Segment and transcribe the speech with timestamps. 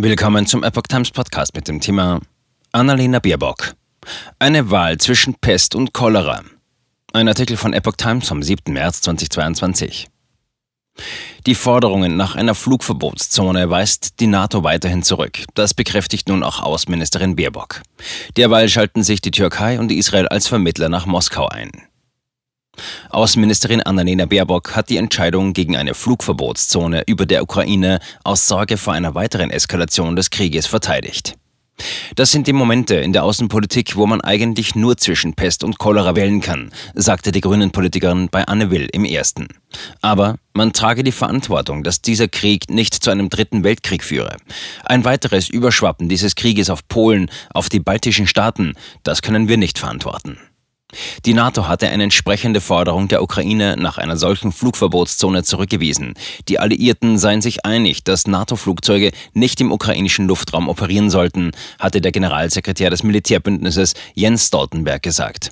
[0.00, 2.20] Willkommen zum Epoch Times Podcast mit dem Thema
[2.70, 3.74] Annalena Baerbock.
[4.38, 6.44] Eine Wahl zwischen Pest und Cholera.
[7.12, 8.72] Ein Artikel von Epoch Times vom 7.
[8.72, 10.06] März 2022.
[11.46, 15.44] Die Forderungen nach einer Flugverbotszone weist die NATO weiterhin zurück.
[15.54, 17.82] Das bekräftigt nun auch Außenministerin Baerbock.
[18.36, 21.72] Derweil schalten sich die Türkei und Israel als Vermittler nach Moskau ein.
[23.10, 28.92] Außenministerin Annalena Baerbock hat die Entscheidung gegen eine Flugverbotszone über der Ukraine aus Sorge vor
[28.92, 31.34] einer weiteren Eskalation des Krieges verteidigt.
[32.16, 36.16] Das sind die Momente in der Außenpolitik, wo man eigentlich nur zwischen Pest und Cholera
[36.16, 39.48] wählen kann, sagte die Grünen-Politikerin bei Anne Will im ersten.
[40.00, 44.36] Aber man trage die Verantwortung, dass dieser Krieg nicht zu einem dritten Weltkrieg führe.
[44.84, 48.74] Ein weiteres Überschwappen dieses Krieges auf Polen, auf die baltischen Staaten,
[49.04, 50.38] das können wir nicht verantworten.
[51.28, 56.14] Die NATO hatte eine entsprechende Forderung der Ukraine nach einer solchen Flugverbotszone zurückgewiesen.
[56.48, 62.12] Die Alliierten seien sich einig, dass NATO-Flugzeuge nicht im ukrainischen Luftraum operieren sollten, hatte der
[62.12, 65.50] Generalsekretär des Militärbündnisses Jens Stoltenberg gesagt.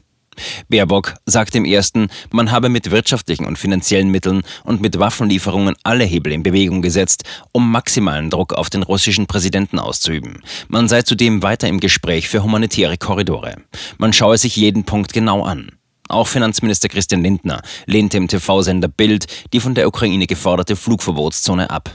[0.68, 6.04] Baerbock sagte im ersten, man habe mit wirtschaftlichen und finanziellen Mitteln und mit Waffenlieferungen alle
[6.04, 10.42] Hebel in Bewegung gesetzt, um maximalen Druck auf den russischen Präsidenten auszuüben.
[10.68, 13.56] Man sei zudem weiter im Gespräch für humanitäre Korridore.
[13.98, 15.70] Man schaue sich jeden Punkt genau an.
[16.08, 21.92] Auch Finanzminister Christian Lindner lehnte im TV-Sender Bild die von der Ukraine geforderte Flugverbotszone ab.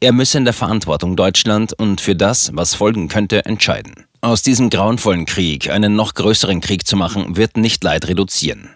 [0.00, 4.06] Er müsse in der Verantwortung Deutschland und für das, was folgen könnte, entscheiden.
[4.24, 8.70] Aus diesem grauenvollen Krieg einen noch größeren Krieg zu machen, wird nicht Leid reduzieren.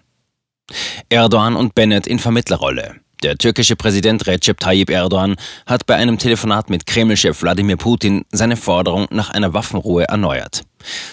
[1.08, 2.96] Erdogan und Bennett in Vermittlerrolle.
[3.22, 8.56] Der türkische Präsident Recep Tayyip Erdogan hat bei einem Telefonat mit Kreml-Chef Wladimir Putin seine
[8.56, 10.62] Forderung nach einer Waffenruhe erneuert.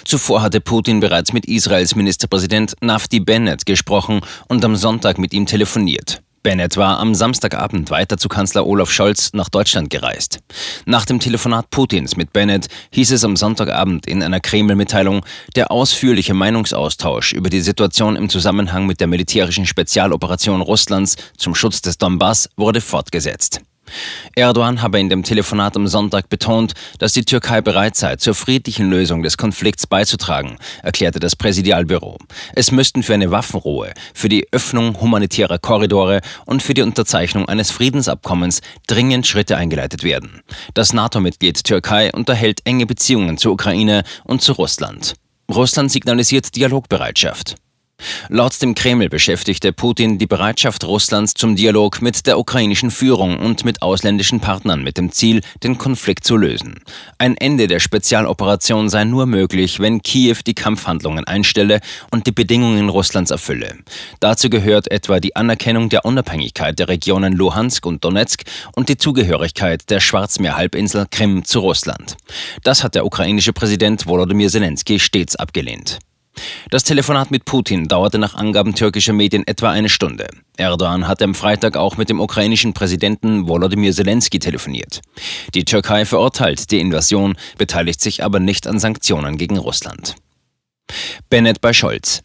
[0.04, 5.46] Zuvor hatte Putin bereits mit Israels Ministerpräsident Nafti Bennett gesprochen und am Sonntag mit ihm
[5.46, 6.23] telefoniert.
[6.44, 10.40] Bennett war am Samstagabend weiter zu Kanzler Olaf Scholz nach Deutschland gereist.
[10.86, 16.34] Nach dem Telefonat Putins mit Bennett hieß es am Sonntagabend in einer Kreml-Mitteilung, der ausführliche
[16.34, 22.50] Meinungsaustausch über die Situation im Zusammenhang mit der militärischen Spezialoperation Russlands zum Schutz des Donbass
[22.58, 23.62] wurde fortgesetzt.
[24.36, 28.90] Erdogan habe in dem Telefonat am Sonntag betont, dass die Türkei bereit sei, zur friedlichen
[28.90, 32.18] Lösung des Konflikts beizutragen, erklärte das Präsidialbüro.
[32.56, 37.72] Es müssten für eine Waffenruhe, für die Öffnung humanitärer Korridore und für die Unterzeichnung eines
[37.72, 40.42] Friedensabkommens dringend Schritte eingeleitet werden.
[40.74, 45.14] Das NATO-Mitglied Türkei unterhält enge Beziehungen zur Ukraine und zu Russland.
[45.52, 47.56] Russland signalisiert Dialogbereitschaft.
[48.30, 53.66] Laut dem Kreml beschäftigte Putin die Bereitschaft Russlands zum Dialog mit der ukrainischen Führung und
[53.66, 56.82] mit ausländischen Partnern mit dem Ziel, den Konflikt zu lösen.
[57.18, 61.80] Ein Ende der Spezialoperation sei nur möglich, wenn Kiew die Kampfhandlungen einstelle
[62.12, 63.76] und die Bedingungen Russlands erfülle.
[64.20, 68.44] Dazu gehört etwa die Anerkennung der Unabhängigkeit der Regionen Luhansk und Donetsk
[68.76, 72.18] und die Zugehörigkeit der Schwarzmeerhalbinsel Krim zu Russland.
[72.64, 76.00] Das hat der ukrainische Präsident Volodymyr Zelensky stets abgelehnt.
[76.74, 80.26] Das Telefonat mit Putin dauerte nach Angaben türkischer Medien etwa eine Stunde.
[80.58, 85.02] Erdogan hatte am Freitag auch mit dem ukrainischen Präsidenten Volodymyr Zelensky telefoniert.
[85.54, 90.16] Die Türkei verurteilt die Invasion, beteiligt sich aber nicht an Sanktionen gegen Russland.
[91.30, 92.24] Bennett bei Scholz.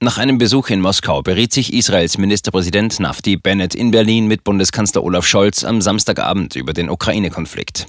[0.00, 5.02] Nach einem Besuch in Moskau beriet sich Israels Ministerpräsident Nafti Bennett in Berlin mit Bundeskanzler
[5.02, 7.86] Olaf Scholz am Samstagabend über den Ukraine-Konflikt.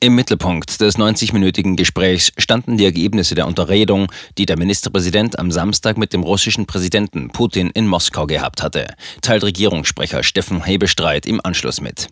[0.00, 5.96] Im Mittelpunkt des 90-minütigen Gesprächs standen die Ergebnisse der Unterredung, die der Ministerpräsident am Samstag
[5.96, 8.88] mit dem russischen Präsidenten Putin in Moskau gehabt hatte,
[9.22, 12.08] teilt Regierungssprecher Steffen Hebestreit im Anschluss mit.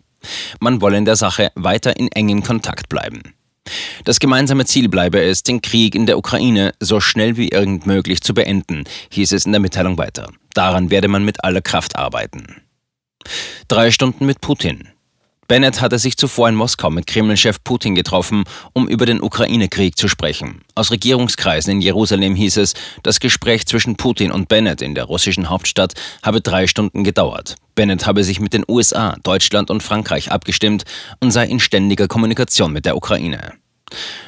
[0.61, 3.33] Man wolle in der Sache weiter in engem Kontakt bleiben.
[4.03, 8.21] Das gemeinsame Ziel bleibe es, den Krieg in der Ukraine so schnell wie irgend möglich
[8.21, 10.29] zu beenden, hieß es in der Mitteilung weiter.
[10.53, 12.61] Daran werde man mit aller Kraft arbeiten.
[13.67, 14.89] Drei Stunden mit Putin.
[15.47, 18.43] Bennett hatte sich zuvor in Moskau mit Kreml-Chef Putin getroffen,
[18.73, 20.61] um über den Ukraine-Krieg zu sprechen.
[20.73, 25.49] Aus Regierungskreisen in Jerusalem hieß es, das Gespräch zwischen Putin und Bennett in der russischen
[25.49, 25.93] Hauptstadt
[26.23, 27.55] habe drei Stunden gedauert.
[27.75, 30.83] Bennett habe sich mit den USA, Deutschland und Frankreich abgestimmt
[31.19, 33.53] und sei in ständiger Kommunikation mit der Ukraine.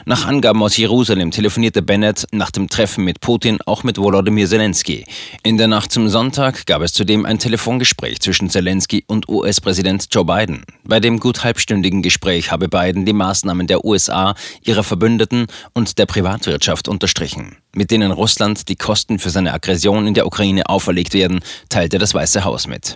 [0.05, 5.05] Nach Angaben aus Jerusalem telefonierte Bennett nach dem Treffen mit Putin auch mit Volodymyr Zelensky.
[5.43, 10.25] In der Nacht zum Sonntag gab es zudem ein Telefongespräch zwischen Zelensky und US-Präsident Joe
[10.25, 10.63] Biden.
[10.83, 16.05] Bei dem gut halbstündigen Gespräch habe Biden die Maßnahmen der USA, ihrer Verbündeten und der
[16.05, 21.39] Privatwirtschaft unterstrichen, mit denen Russland die Kosten für seine Aggression in der Ukraine auferlegt werden,
[21.69, 22.95] teilte das Weiße Haus mit.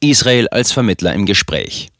[0.00, 1.90] Israel als Vermittler im Gespräch.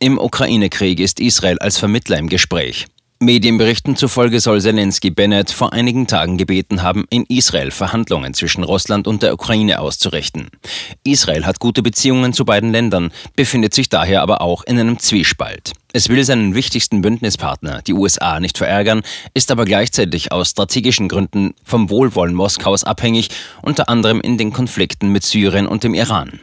[0.00, 2.86] Im Ukraine-Krieg ist Israel als Vermittler im Gespräch.
[3.24, 9.06] Medienberichten zufolge soll Zelensky Bennett vor einigen Tagen gebeten haben, in Israel Verhandlungen zwischen Russland
[9.06, 10.50] und der Ukraine auszurichten.
[11.02, 15.72] Israel hat gute Beziehungen zu beiden Ländern, befindet sich daher aber auch in einem Zwiespalt.
[15.92, 21.54] Es will seinen wichtigsten Bündnispartner, die USA, nicht verärgern, ist aber gleichzeitig aus strategischen Gründen
[21.64, 23.28] vom Wohlwollen Moskaus abhängig,
[23.62, 26.40] unter anderem in den Konflikten mit Syrien und dem Iran.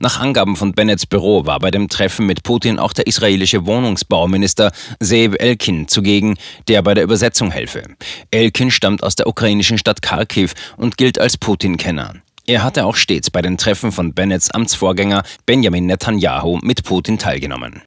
[0.00, 4.72] Nach Angaben von Bennets Büro war bei dem Treffen mit Putin auch der israelische Wohnungsbauminister
[5.00, 6.36] Zeev Elkin zugegen,
[6.68, 7.82] der bei der Übersetzung helfe.
[8.30, 12.14] Elkin stammt aus der ukrainischen Stadt Kharkiv und gilt als Putin-Kenner.
[12.46, 17.82] Er hatte auch stets bei den Treffen von Bennets Amtsvorgänger Benjamin Netanyahu mit Putin teilgenommen.